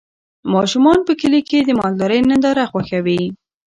ماشومان 0.53 0.99
په 1.07 1.13
کلي 1.21 1.41
کې 1.49 1.59
د 1.63 1.69
مالدارۍ 1.79 2.19
ننداره 2.29 2.63
خوښوي. 2.71 3.21